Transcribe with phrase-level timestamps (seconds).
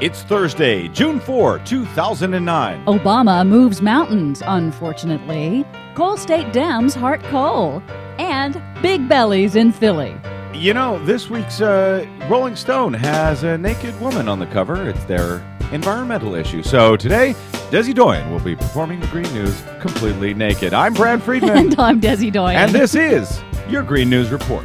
[0.00, 2.84] It's Thursday, June 4, 2009.
[2.84, 5.64] Obama moves mountains, unfortunately.
[5.96, 7.82] Coal State Dems heart coal.
[8.18, 10.14] And big bellies in Philly.
[10.54, 14.88] You know, this week's uh, Rolling Stone has a naked woman on the cover.
[14.88, 15.38] It's their
[15.72, 16.62] environmental issue.
[16.62, 17.34] So today,
[17.70, 20.74] Desi Doyen will be performing the Green News completely naked.
[20.74, 21.50] I'm Brad Friedman.
[21.58, 22.56] And I'm Desi Doyen.
[22.56, 24.64] and this is your Green News Report.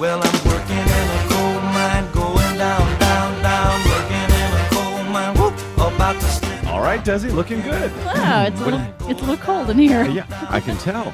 [0.00, 0.22] Well,
[6.08, 7.94] All right, Desi, looking good.
[8.06, 8.80] Wow, it's a, little,
[9.10, 10.06] it's a little cold in here.
[10.06, 11.12] Yeah, I can tell.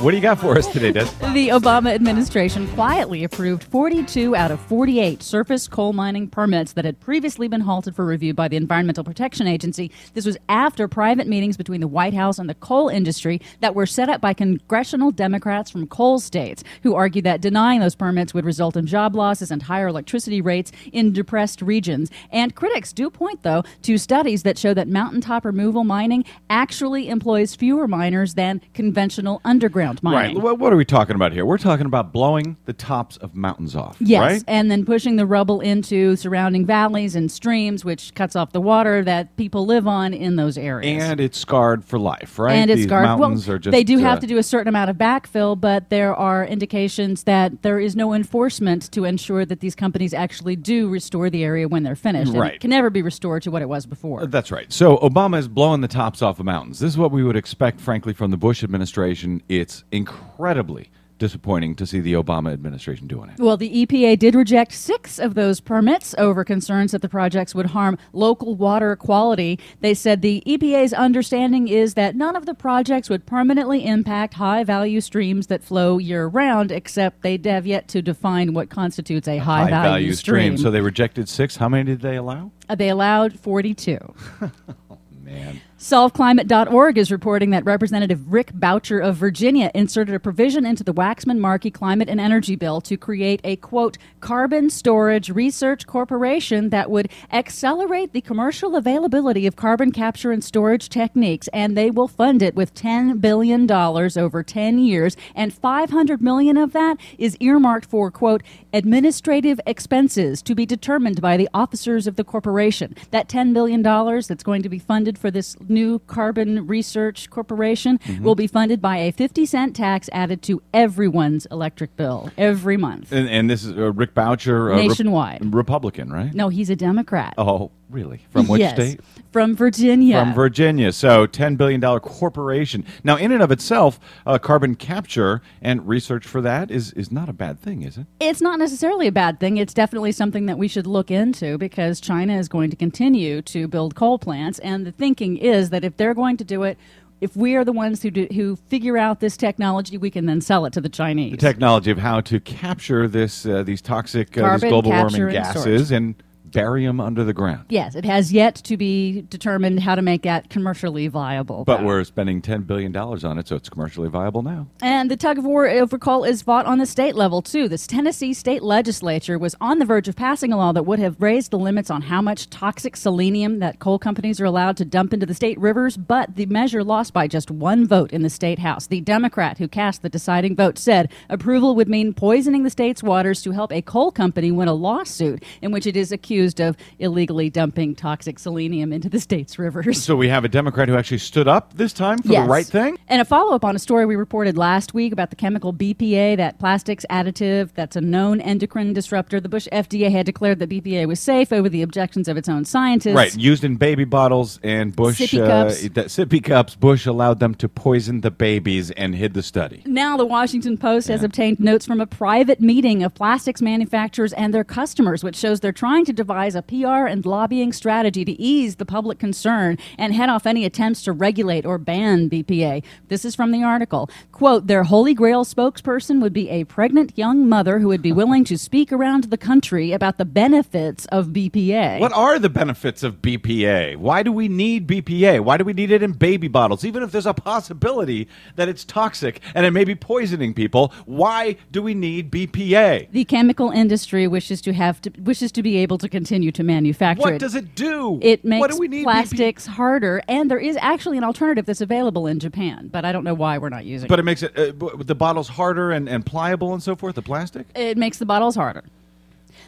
[0.00, 1.06] What do you got for us today, Des?
[1.32, 7.00] The Obama administration quietly approved 42 out of 48 surface coal mining permits that had
[7.00, 9.90] previously been halted for review by the Environmental Protection Agency.
[10.12, 13.86] This was after private meetings between the White House and the coal industry that were
[13.86, 18.44] set up by congressional Democrats from coal states who argued that denying those permits would
[18.44, 22.10] result in job losses and higher electricity rates in depressed regions.
[22.30, 27.54] And critics do point, though, to studies that show that mountaintop removal mining actually employs
[27.54, 30.36] fewer miners than conventional underground mining.
[30.36, 30.42] Right.
[30.44, 31.44] What, what are we talking about here?
[31.46, 33.96] We're talking about blowing the tops of mountains off.
[34.00, 34.44] Yes, Right?
[34.46, 39.02] and then pushing the rubble into surrounding valleys and streams, which cuts off the water
[39.04, 41.02] that people live on in those areas.
[41.02, 42.54] And it's scarred for life, right?
[42.54, 43.04] And it's These scarred.
[43.04, 43.72] mountains well, are just.
[43.72, 47.24] they do uh, have to do a certain amount of backfill, but there are indications
[47.24, 51.68] that there is no enforcement to ensure that these companies actually do restore the area
[51.68, 52.32] when they're finished.
[52.32, 52.54] Right.
[52.54, 54.26] it can never be restored to what it was before.
[54.26, 54.72] That's right.
[54.72, 56.80] So Obama is blowing the tops off of mountains.
[56.80, 59.42] This is what we would expect, frankly, from the Bush administration.
[59.48, 63.38] It's incredibly disappointing to see the Obama administration doing it.
[63.38, 67.66] Well, the EPA did reject six of those permits over concerns that the projects would
[67.66, 69.58] harm local water quality.
[69.80, 74.64] They said the EPA's understanding is that none of the projects would permanently impact high
[74.64, 79.38] value streams that flow year round, except they have yet to define what constitutes a
[79.38, 80.56] high, value, stream.
[80.58, 81.56] So they rejected six.
[81.56, 82.50] How many did they allow?
[82.68, 83.98] Uh, they allowed 42.
[85.22, 85.60] Man.
[85.78, 91.36] SolveClimate.org is reporting that Representative Rick Boucher of Virginia inserted a provision into the Waxman
[91.36, 97.10] Markey climate and energy bill to create a quote carbon storage research corporation that would
[97.30, 102.54] accelerate the commercial availability of carbon capture and storage techniques and they will fund it
[102.54, 108.10] with 10 billion dollars over 10 years and 500 million of that is earmarked for
[108.10, 112.96] quote administrative expenses to be determined by the officers of the corporation.
[113.10, 117.98] That 10 billion dollars that's going to be funded for this new carbon research corporation
[118.20, 123.12] will be funded by a 50 cent tax added to everyone's electric bill every month.
[123.12, 125.54] And, and this is uh, Rick Boucher, uh, Nationwide.
[125.54, 126.32] Republican, right?
[126.34, 127.34] No, he's a Democrat.
[127.38, 128.20] Oh, really?
[128.28, 128.74] From which yes.
[128.74, 129.00] state?
[129.32, 130.20] From Virginia.
[130.20, 130.92] From Virginia.
[130.92, 132.84] So, $10 billion corporation.
[133.02, 137.30] Now, in and of itself, uh, carbon capture and research for that is, is not
[137.30, 138.06] a bad thing, is it?
[138.20, 139.56] It's not necessarily a bad thing.
[139.56, 143.66] It's definitely something that we should look into because China is going to continue to
[143.66, 144.58] build coal plants.
[144.58, 146.76] And the thinking is that if they're going to do it,
[147.20, 150.42] if we are the ones who, do, who figure out this technology, we can then
[150.42, 151.30] sell it to the Chinese.
[151.30, 155.32] The technology of how to capture this uh, these toxic uh, these global warming and
[155.32, 156.14] gases and
[156.56, 157.66] bury them under the ground.
[157.68, 161.64] yes, it has yet to be determined how to make that commercially viable.
[161.64, 161.86] But though.
[161.86, 164.66] we're spending ten billion dollars on it, so it's commercially viable now.
[164.80, 167.68] And the tug of war over coal is fought on the state level, too.
[167.68, 171.20] This Tennessee state legislature was on the verge of passing a law that would have
[171.20, 175.12] raised the limits on how much toxic selenium that coal companies are allowed to dump
[175.12, 178.60] into the state rivers, but the measure lost by just one vote in the state
[178.60, 178.86] house.
[178.86, 183.42] The Democrat who cast the deciding vote said approval would mean poisoning the state's waters
[183.42, 187.50] to help a coal company win a lawsuit in which it is accused of illegally
[187.50, 190.02] dumping toxic selenium into the state's rivers.
[190.02, 192.98] So we have a Democrat who actually stood up this time for the right thing.
[193.08, 196.36] And a follow up on a story we reported last week about the chemical BPA,
[196.36, 199.40] that plastics additive that's a known endocrine disruptor.
[199.40, 202.64] The Bush FDA had declared that BPA was safe over the objections of its own
[202.64, 203.14] scientists.
[203.14, 205.82] Right, used in baby bottles and Bush Sippy uh, cups.
[205.82, 206.74] that sippy cups.
[206.74, 209.82] Bush allowed them to poison the babies and hid the study.
[209.86, 214.52] Now, the Washington Post has obtained notes from a private meeting of plastics manufacturers and
[214.52, 218.76] their customers, which shows they're trying to devise a PR and lobbying strategy to ease
[218.76, 222.82] the public concern and head off any attempts to regulate or ban BPA.
[223.06, 224.10] This is from the article.
[224.32, 228.42] Quote, their Holy Grail spokesperson would be a pregnant young mother who would be willing
[228.42, 232.00] to speak around the country about the benefits of BPA.
[232.00, 233.96] What are the benefits of BPA?
[233.96, 235.44] Why do we need BPA?
[235.44, 236.84] Why do we need it in baby bottles?
[236.84, 238.26] Even if there's a possibility
[238.56, 243.12] that it's toxic and it may be poisoning people, why do we need BPA?
[243.12, 247.20] The chemical industry wishes to have to, wishes to be able to continue to manufacture
[247.20, 247.38] What it.
[247.38, 248.18] does it do?
[248.22, 251.82] It what makes do we need plastics harder, and there is actually an alternative that's
[251.82, 254.22] available in Japan, but I don't know why we're not using But it.
[254.22, 257.16] it makes it uh, the bottles harder and, and pliable and so forth.
[257.16, 257.66] The plastic.
[257.74, 258.82] It makes the bottles harder.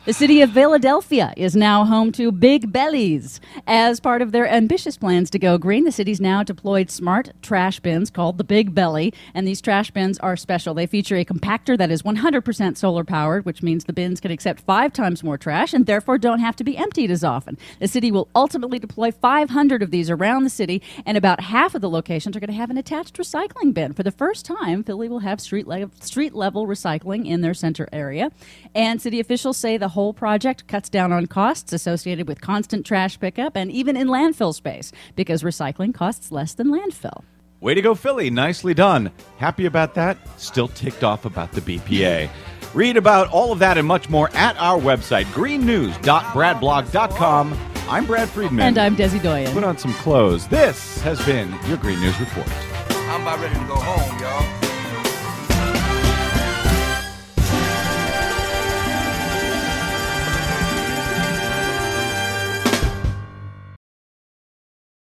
[0.05, 3.41] The city of Philadelphia is now home to Big Bellies.
[3.67, 7.81] As part of their ambitious plans to go green, the city's now deployed smart trash
[7.81, 9.13] bins called the Big Belly.
[9.35, 10.75] And these trash bins are special.
[10.75, 14.61] They feature a compactor that is 100% solar powered, which means the bins can accept
[14.61, 17.59] five times more trash and therefore don't have to be emptied as often.
[17.81, 21.81] The city will ultimately deploy 500 of these around the city, and about half of
[21.81, 23.93] the locations are going to have an attached recycling bin.
[23.93, 27.89] For the first time, Philly will have street, le- street level recycling in their center
[27.93, 28.31] area.
[28.75, 33.19] And city officials say the whole project cuts down on costs associated with constant trash
[33.19, 37.23] pickup and even in landfill space because recycling costs less than landfill.
[37.61, 38.31] Way to go, Philly.
[38.31, 39.11] Nicely done.
[39.39, 40.17] Happy about that.
[40.39, 42.29] Still ticked off about the BPA.
[42.75, 47.59] Read about all of that and much more at our website, greennews.bradblog.com.
[47.89, 48.61] I'm Brad Friedman.
[48.61, 49.53] And I'm Desi Doyen.
[49.53, 50.47] Put on some clothes.
[50.49, 52.47] This has been your Green News Report.
[52.91, 54.58] I'm about ready to go home, y'all.